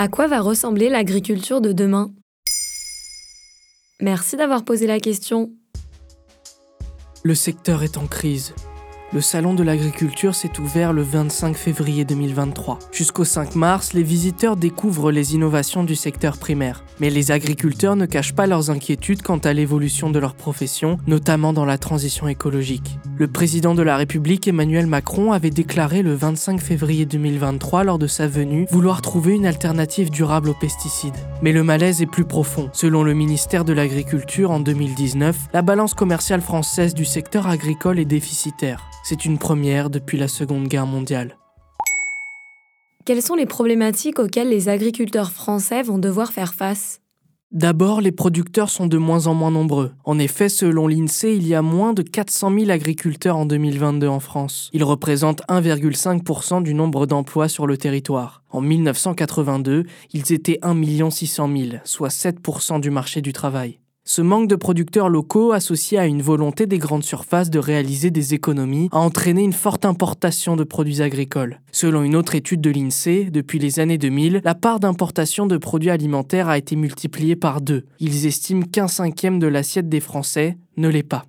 [0.00, 2.10] À quoi va ressembler l'agriculture de demain?
[4.00, 5.52] Merci d'avoir posé la question.
[7.22, 8.54] Le secteur est en crise.
[9.12, 12.78] Le salon de l'agriculture s'est ouvert le 25 février 2023.
[12.92, 16.84] Jusqu'au 5 mars, les visiteurs découvrent les innovations du secteur primaire.
[17.00, 21.52] Mais les agriculteurs ne cachent pas leurs inquiétudes quant à l'évolution de leur profession, notamment
[21.52, 23.00] dans la transition écologique.
[23.16, 28.06] Le président de la République Emmanuel Macron avait déclaré le 25 février 2023 lors de
[28.06, 31.16] sa venue vouloir trouver une alternative durable aux pesticides.
[31.42, 32.70] Mais le malaise est plus profond.
[32.72, 38.04] Selon le ministère de l'Agriculture en 2019, la balance commerciale française du secteur agricole est
[38.04, 38.88] déficitaire.
[39.02, 41.36] C'est une première depuis la Seconde Guerre mondiale.
[43.06, 47.00] Quelles sont les problématiques auxquelles les agriculteurs français vont devoir faire face?
[47.50, 49.90] D'abord, les producteurs sont de moins en moins nombreux.
[50.04, 54.20] En effet, selon l'INSEE, il y a moins de 400 000 agriculteurs en 2022 en
[54.20, 54.70] France.
[54.72, 58.44] Ils représentent 1,5% du nombre d'emplois sur le territoire.
[58.50, 63.80] En 1982, ils étaient 1 600 000, soit 7% du marché du travail.
[64.12, 68.34] Ce manque de producteurs locaux, associé à une volonté des grandes surfaces de réaliser des
[68.34, 71.60] économies, a entraîné une forte importation de produits agricoles.
[71.70, 75.90] Selon une autre étude de l'INSEE, depuis les années 2000, la part d'importation de produits
[75.90, 77.84] alimentaires a été multipliée par deux.
[78.00, 81.24] Ils estiment qu'un cinquième de l'assiette des Français ne l'est pas.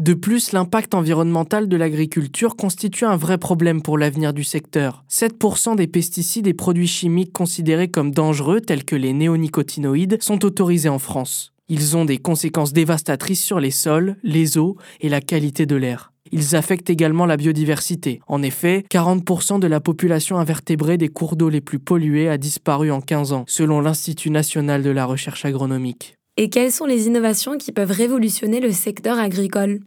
[0.00, 5.04] De plus, l'impact environnemental de l'agriculture constitue un vrai problème pour l'avenir du secteur.
[5.10, 10.88] 7% des pesticides et produits chimiques considérés comme dangereux, tels que les néonicotinoïdes, sont autorisés
[10.88, 11.52] en France.
[11.70, 16.12] Ils ont des conséquences dévastatrices sur les sols, les eaux et la qualité de l'air.
[16.32, 18.20] Ils affectent également la biodiversité.
[18.26, 22.90] En effet, 40% de la population invertébrée des cours d'eau les plus pollués a disparu
[22.90, 26.14] en 15 ans, selon l'Institut national de la recherche agronomique.
[26.38, 29.80] Et quelles sont les innovations qui peuvent révolutionner le secteur agricole?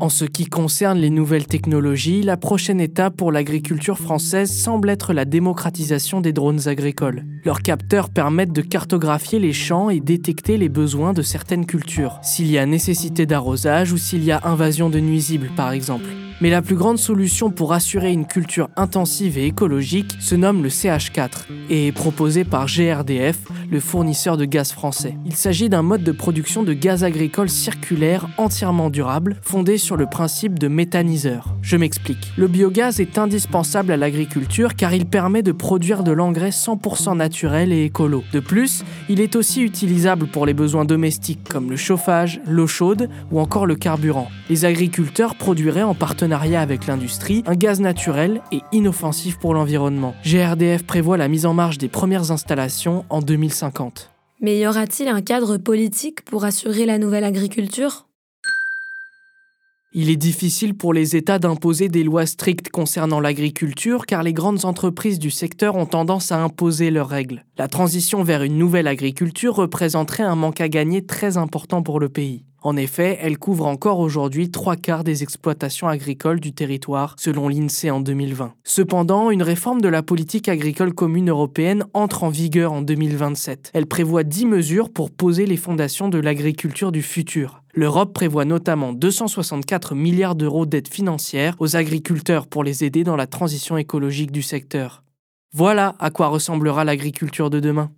[0.00, 5.12] En ce qui concerne les nouvelles technologies, la prochaine étape pour l'agriculture française semble être
[5.12, 7.24] la démocratisation des drones agricoles.
[7.44, 12.50] Leurs capteurs permettent de cartographier les champs et détecter les besoins de certaines cultures, s'il
[12.50, 16.08] y a nécessité d'arrosage ou s'il y a invasion de nuisibles par exemple.
[16.42, 20.68] Mais la plus grande solution pour assurer une culture intensive et écologique se nomme le
[20.68, 23.38] CH4 et est proposée par GRDF,
[23.70, 25.16] le fournisseur de gaz français.
[25.24, 30.06] Il s'agit d'un mode de production de gaz agricole circulaire entièrement durable, fondé sur le
[30.06, 31.54] principe de méthaniseur.
[31.62, 32.32] Je m'explique.
[32.36, 37.72] Le biogaz est indispensable à l'agriculture car il permet de produire de l'engrais 100% naturel
[37.72, 38.22] et écolo.
[38.32, 43.08] De plus, il est aussi utilisable pour les besoins domestiques comme le chauffage, l'eau chaude
[43.32, 44.28] ou encore le carburant.
[44.48, 50.14] Les agriculteurs produiraient en partenariat avec l'industrie un gaz naturel et inoffensif pour l'environnement.
[50.24, 53.55] GRDF prévoit la mise en marche des premières installations en 2050.
[54.40, 58.06] Mais y aura-t-il un cadre politique pour assurer la nouvelle agriculture?
[59.98, 64.66] Il est difficile pour les États d'imposer des lois strictes concernant l'agriculture car les grandes
[64.66, 67.46] entreprises du secteur ont tendance à imposer leurs règles.
[67.56, 72.10] La transition vers une nouvelle agriculture représenterait un manque à gagner très important pour le
[72.10, 72.44] pays.
[72.66, 77.92] En effet, elle couvre encore aujourd'hui trois quarts des exploitations agricoles du territoire, selon l'INSEE
[77.92, 78.54] en 2020.
[78.64, 83.70] Cependant, une réforme de la politique agricole commune européenne entre en vigueur en 2027.
[83.72, 87.62] Elle prévoit 10 mesures pour poser les fondations de l'agriculture du futur.
[87.72, 93.28] L'Europe prévoit notamment 264 milliards d'euros d'aide financière aux agriculteurs pour les aider dans la
[93.28, 95.04] transition écologique du secteur.
[95.52, 97.92] Voilà à quoi ressemblera l'agriculture de demain.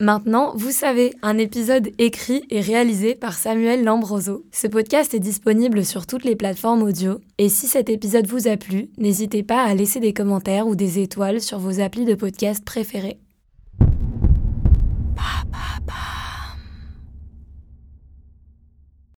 [0.00, 4.44] Maintenant, vous savez, un épisode écrit et réalisé par Samuel Lambroso.
[4.50, 7.20] Ce podcast est disponible sur toutes les plateformes audio.
[7.38, 10.98] Et si cet épisode vous a plu, n'hésitez pas à laisser des commentaires ou des
[10.98, 13.20] étoiles sur vos applis de podcast préférés.